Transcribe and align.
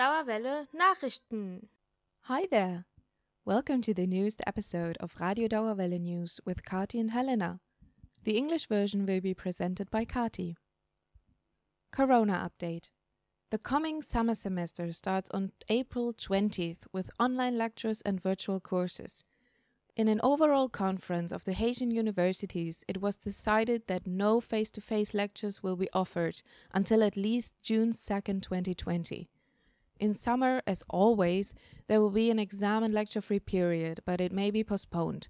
Dauerwelle 0.00 0.66
Nachrichten. 0.74 1.68
Hi 2.22 2.46
there. 2.50 2.86
Welcome 3.44 3.82
to 3.82 3.92
the 3.92 4.06
newest 4.06 4.40
episode 4.46 4.96
of 4.98 5.14
Radio 5.20 5.46
Dauerwelle 5.46 6.00
News 6.00 6.40
with 6.46 6.64
Kati 6.64 6.98
and 6.98 7.10
Helena. 7.10 7.60
The 8.24 8.38
English 8.38 8.66
version 8.66 9.04
will 9.04 9.20
be 9.20 9.34
presented 9.34 9.90
by 9.90 10.06
Kati. 10.06 10.54
Corona 11.92 12.48
update. 12.48 12.88
The 13.50 13.58
coming 13.58 14.00
summer 14.00 14.34
semester 14.34 14.90
starts 14.94 15.28
on 15.34 15.52
April 15.68 16.14
20th 16.14 16.86
with 16.94 17.10
online 17.20 17.58
lectures 17.58 18.00
and 18.00 18.22
virtual 18.22 18.58
courses. 18.58 19.24
In 19.96 20.08
an 20.08 20.22
overall 20.22 20.70
conference 20.70 21.30
of 21.30 21.44
the 21.44 21.52
Hessian 21.52 21.90
universities, 21.90 22.86
it 22.88 23.02
was 23.02 23.18
decided 23.18 23.82
that 23.88 24.06
no 24.06 24.40
face 24.40 24.70
to 24.70 24.80
face 24.80 25.12
lectures 25.12 25.62
will 25.62 25.76
be 25.76 25.90
offered 25.92 26.40
until 26.72 27.04
at 27.04 27.18
least 27.18 27.52
June 27.62 27.90
2nd, 27.90 28.40
2020. 28.40 29.28
In 30.00 30.14
summer, 30.14 30.62
as 30.66 30.82
always, 30.88 31.54
there 31.86 32.00
will 32.00 32.10
be 32.10 32.30
an 32.30 32.38
exam 32.38 32.82
and 32.82 32.94
lecture 32.94 33.20
free 33.20 33.38
period, 33.38 34.00
but 34.06 34.18
it 34.18 34.32
may 34.32 34.50
be 34.50 34.64
postponed. 34.64 35.28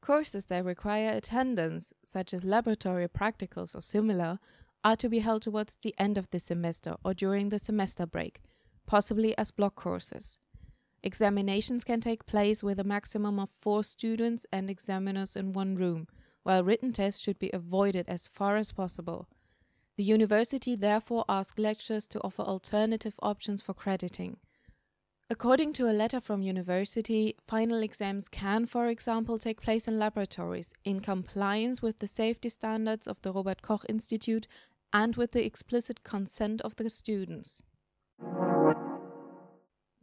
Courses 0.00 0.46
that 0.46 0.64
require 0.64 1.08
attendance, 1.08 1.92
such 2.04 2.32
as 2.32 2.44
laboratory 2.44 3.08
practicals 3.08 3.74
or 3.74 3.80
similar, 3.80 4.38
are 4.84 4.94
to 4.94 5.08
be 5.08 5.18
held 5.18 5.42
towards 5.42 5.74
the 5.74 5.92
end 5.98 6.16
of 6.16 6.30
the 6.30 6.38
semester 6.38 6.94
or 7.04 7.14
during 7.14 7.48
the 7.48 7.58
semester 7.58 8.06
break, 8.06 8.40
possibly 8.86 9.36
as 9.36 9.50
block 9.50 9.74
courses. 9.74 10.38
Examinations 11.02 11.82
can 11.82 12.00
take 12.00 12.26
place 12.26 12.62
with 12.62 12.78
a 12.78 12.84
maximum 12.84 13.40
of 13.40 13.50
four 13.50 13.82
students 13.82 14.46
and 14.52 14.70
examiners 14.70 15.34
in 15.34 15.52
one 15.52 15.74
room, 15.74 16.06
while 16.44 16.62
written 16.62 16.92
tests 16.92 17.20
should 17.20 17.40
be 17.40 17.50
avoided 17.52 18.08
as 18.08 18.28
far 18.28 18.56
as 18.56 18.70
possible. 18.70 19.28
The 19.96 20.04
university 20.04 20.76
therefore 20.76 21.24
asked 21.28 21.58
lecturers 21.58 22.06
to 22.08 22.20
offer 22.22 22.42
alternative 22.42 23.14
options 23.22 23.62
for 23.62 23.72
crediting. 23.72 24.36
According 25.28 25.72
to 25.74 25.90
a 25.90 25.96
letter 25.96 26.20
from 26.20 26.42
university, 26.42 27.34
final 27.48 27.82
exams 27.82 28.28
can, 28.28 28.66
for 28.66 28.86
example, 28.86 29.38
take 29.38 29.60
place 29.60 29.88
in 29.88 29.98
laboratories 29.98 30.72
in 30.84 31.00
compliance 31.00 31.82
with 31.82 31.98
the 31.98 32.06
safety 32.06 32.48
standards 32.48 33.08
of 33.08 33.20
the 33.22 33.32
Robert 33.32 33.62
Koch 33.62 33.84
Institute 33.88 34.46
and 34.92 35.16
with 35.16 35.32
the 35.32 35.44
explicit 35.44 36.04
consent 36.04 36.60
of 36.60 36.76
the 36.76 36.88
students. 36.90 37.62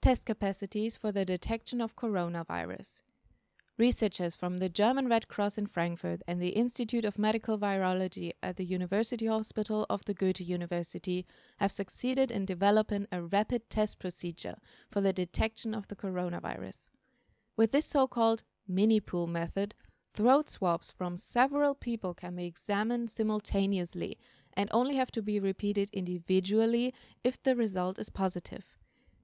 Test 0.00 0.24
capacities 0.24 0.96
for 0.96 1.12
the 1.12 1.26
detection 1.26 1.82
of 1.82 1.96
coronavirus. 1.96 3.02
Researchers 3.80 4.36
from 4.36 4.58
the 4.58 4.68
German 4.68 5.08
Red 5.08 5.26
Cross 5.26 5.56
in 5.56 5.66
Frankfurt 5.66 6.20
and 6.28 6.38
the 6.38 6.50
Institute 6.50 7.06
of 7.06 7.18
Medical 7.18 7.56
Virology 7.56 8.32
at 8.42 8.56
the 8.56 8.64
University 8.66 9.24
Hospital 9.24 9.86
of 9.88 10.04
the 10.04 10.12
Goethe 10.12 10.42
University 10.42 11.24
have 11.60 11.72
succeeded 11.72 12.30
in 12.30 12.44
developing 12.44 13.06
a 13.10 13.22
rapid 13.22 13.70
test 13.70 13.98
procedure 13.98 14.56
for 14.90 15.00
the 15.00 15.14
detection 15.14 15.74
of 15.74 15.88
the 15.88 15.96
coronavirus. 15.96 16.90
With 17.56 17.72
this 17.72 17.86
so 17.86 18.06
called 18.06 18.42
mini 18.68 19.00
pool 19.00 19.26
method, 19.26 19.74
throat 20.12 20.50
swabs 20.50 20.92
from 20.92 21.16
several 21.16 21.74
people 21.74 22.12
can 22.12 22.36
be 22.36 22.44
examined 22.44 23.10
simultaneously 23.10 24.18
and 24.52 24.68
only 24.74 24.96
have 24.96 25.10
to 25.12 25.22
be 25.22 25.40
repeated 25.40 25.88
individually 25.94 26.92
if 27.24 27.42
the 27.42 27.56
result 27.56 27.98
is 27.98 28.10
positive 28.10 28.76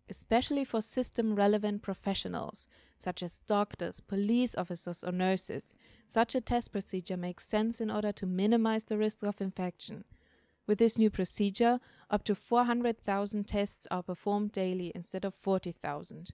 especially 0.08 0.64
for 0.64 0.80
system 0.80 1.34
relevant 1.34 1.82
professionals, 1.82 2.68
such 2.96 3.22
as 3.22 3.40
doctors, 3.40 4.00
police 4.00 4.54
officers, 4.54 5.04
or 5.04 5.12
nurses. 5.12 5.74
Such 6.06 6.34
a 6.34 6.40
test 6.40 6.72
procedure 6.72 7.16
makes 7.16 7.46
sense 7.46 7.80
in 7.80 7.90
order 7.90 8.12
to 8.12 8.26
minimize 8.26 8.84
the 8.84 8.98
risk 8.98 9.22
of 9.22 9.40
infection. 9.40 10.04
With 10.66 10.78
this 10.78 10.98
new 10.98 11.10
procedure, 11.10 11.80
up 12.10 12.24
to 12.24 12.34
400,000 12.34 13.46
tests 13.46 13.86
are 13.90 14.02
performed 14.02 14.52
daily 14.52 14.92
instead 14.94 15.24
of 15.24 15.34
40,000. 15.34 16.30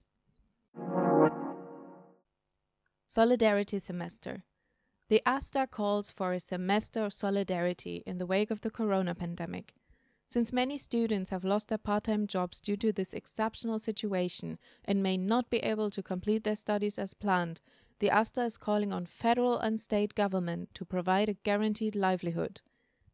Solidarity 3.07 3.77
Semester 3.77 4.43
The 5.09 5.21
AStA 5.25 5.67
calls 5.67 6.11
for 6.11 6.33
a 6.33 6.39
semester 6.39 7.05
of 7.05 7.13
solidarity 7.13 8.01
in 8.07 8.17
the 8.17 8.25
wake 8.25 8.49
of 8.49 8.61
the 8.61 8.71
corona 8.71 9.13
pandemic. 9.13 9.75
Since 10.33 10.51
many 10.51 10.79
students 10.79 11.29
have 11.29 11.43
lost 11.43 11.67
their 11.67 11.77
part 11.77 12.05
time 12.05 12.25
jobs 12.25 12.59
due 12.59 12.75
to 12.77 12.91
this 12.91 13.13
exceptional 13.13 13.77
situation 13.77 14.57
and 14.83 15.03
may 15.03 15.15
not 15.15 15.51
be 15.51 15.59
able 15.59 15.91
to 15.91 16.01
complete 16.01 16.43
their 16.43 16.55
studies 16.55 16.97
as 16.97 17.13
planned, 17.13 17.61
the 17.99 18.09
AStA 18.09 18.45
is 18.45 18.57
calling 18.57 18.91
on 18.91 19.05
federal 19.05 19.59
and 19.59 19.79
state 19.79 20.15
government 20.15 20.69
to 20.73 20.85
provide 20.85 21.29
a 21.29 21.35
guaranteed 21.35 21.95
livelihood. 21.95 22.61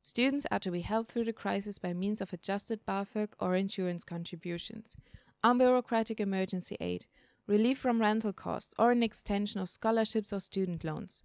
Students 0.01 0.45
are 0.49 0.59
to 0.59 0.71
be 0.71 0.79
helped 0.79 1.11
through 1.11 1.25
the 1.25 1.33
crisis 1.33 1.77
by 1.77 1.91
means 1.91 2.21
of 2.21 2.31
adjusted 2.31 2.85
BAföG 2.85 3.33
or 3.37 3.53
insurance 3.53 4.05
contributions, 4.05 4.95
unbureaucratic 5.43 6.21
emergency 6.21 6.77
aid, 6.79 7.05
relief 7.47 7.79
from 7.79 7.99
rental 7.99 8.31
costs, 8.31 8.73
or 8.79 8.91
an 8.91 9.03
extension 9.03 9.59
of 9.59 9.67
scholarships 9.67 10.31
or 10.31 10.39
student 10.39 10.85
loans. 10.85 11.21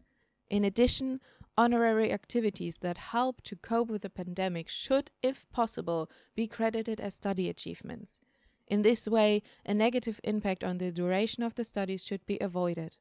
In 0.50 0.64
addition, 0.64 1.20
honorary 1.56 2.12
activities 2.12 2.78
that 2.78 2.98
help 2.98 3.42
to 3.42 3.56
cope 3.56 3.88
with 3.88 4.02
the 4.02 4.10
pandemic 4.10 4.68
should, 4.68 5.10
if 5.22 5.50
possible, 5.50 6.10
be 6.34 6.46
credited 6.46 7.00
as 7.00 7.14
study 7.14 7.48
achievements. 7.48 8.20
In 8.66 8.82
this 8.82 9.06
way, 9.06 9.42
a 9.64 9.74
negative 9.74 10.20
impact 10.24 10.64
on 10.64 10.78
the 10.78 10.90
duration 10.90 11.42
of 11.42 11.54
the 11.54 11.64
studies 11.64 12.04
should 12.04 12.24
be 12.26 12.38
avoided. 12.40 12.96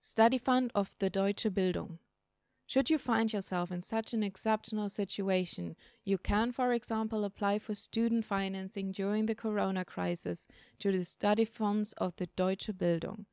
Study 0.00 0.38
Fund 0.38 0.70
of 0.74 0.98
the 0.98 1.08
Deutsche 1.08 1.44
Bildung. 1.44 1.98
Should 2.66 2.88
you 2.88 2.98
find 2.98 3.32
yourself 3.32 3.70
in 3.70 3.82
such 3.82 4.14
an 4.14 4.22
exceptional 4.22 4.88
situation, 4.88 5.76
you 6.04 6.18
can, 6.18 6.50
for 6.50 6.72
example, 6.72 7.24
apply 7.24 7.58
for 7.58 7.74
student 7.74 8.24
financing 8.24 8.90
during 8.90 9.26
the 9.26 9.34
corona 9.34 9.84
crisis 9.84 10.48
to 10.78 10.90
the 10.90 11.04
study 11.04 11.44
funds 11.44 11.92
of 11.94 12.16
the 12.16 12.26
Deutsche 12.36 12.70
Bildung. 12.72 13.26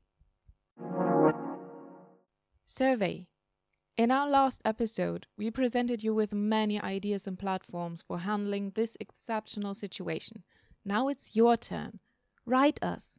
Survey 2.65 3.27
In 3.97 4.13
our 4.13 4.31
last 4.31 4.63
episode, 4.65 5.27
we 5.37 5.51
presented 5.51 6.05
you 6.05 6.15
with 6.15 6.33
many 6.33 6.81
ideas 6.81 7.27
and 7.27 7.37
platforms 7.37 8.03
for 8.03 8.21
handling 8.21 8.71
this 8.71 8.97
exceptional 9.01 9.75
situation. 9.75 10.45
Now 10.85 11.09
it's 11.09 11.35
your 11.35 11.57
turn. 11.57 11.99
Write 12.47 12.81
us 12.81 13.19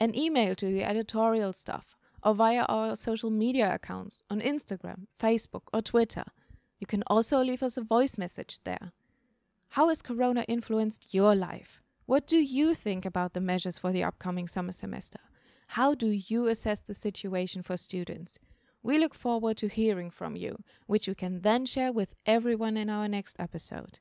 an 0.00 0.16
email 0.16 0.54
to 0.54 0.72
the 0.72 0.84
editorial 0.84 1.52
staff 1.52 1.97
or 2.22 2.34
via 2.34 2.62
our 2.64 2.96
social 2.96 3.30
media 3.30 3.74
accounts 3.74 4.22
on 4.30 4.40
Instagram, 4.40 5.06
Facebook, 5.20 5.62
or 5.72 5.82
Twitter. 5.82 6.24
You 6.78 6.86
can 6.86 7.02
also 7.06 7.42
leave 7.42 7.62
us 7.62 7.76
a 7.76 7.82
voice 7.82 8.18
message 8.18 8.60
there. 8.64 8.92
How 9.70 9.88
has 9.88 10.02
Corona 10.02 10.44
influenced 10.48 11.12
your 11.14 11.34
life? 11.34 11.82
What 12.06 12.26
do 12.26 12.38
you 12.38 12.74
think 12.74 13.04
about 13.04 13.34
the 13.34 13.40
measures 13.40 13.78
for 13.78 13.92
the 13.92 14.04
upcoming 14.04 14.48
summer 14.48 14.72
semester? 14.72 15.18
How 15.72 15.94
do 15.94 16.06
you 16.06 16.48
assess 16.48 16.80
the 16.80 16.94
situation 16.94 17.62
for 17.62 17.76
students? 17.76 18.38
We 18.82 18.96
look 18.96 19.14
forward 19.14 19.58
to 19.58 19.68
hearing 19.68 20.10
from 20.10 20.34
you, 20.34 20.62
which 20.86 21.08
we 21.08 21.14
can 21.14 21.42
then 21.42 21.66
share 21.66 21.92
with 21.92 22.14
everyone 22.24 22.76
in 22.76 22.88
our 22.88 23.08
next 23.08 23.36
episode. 23.38 23.98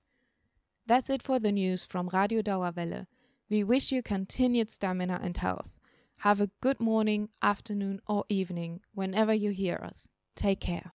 That's 0.85 1.09
it 1.09 1.21
for 1.21 1.39
the 1.39 1.51
news 1.51 1.85
from 1.85 2.09
Radio 2.13 2.41
Dauerwelle. 2.41 3.07
We 3.49 3.63
wish 3.63 3.91
you 3.91 4.01
continued 4.01 4.69
stamina 4.69 5.19
and 5.21 5.35
health. 5.35 5.76
Have 6.21 6.41
a 6.41 6.49
good 6.61 6.79
morning, 6.79 7.29
afternoon, 7.41 8.01
or 8.07 8.25
evening 8.27 8.81
whenever 8.93 9.33
you 9.33 9.51
hear 9.51 9.75
us. 9.75 10.07
Take 10.35 10.59
care. 10.59 10.93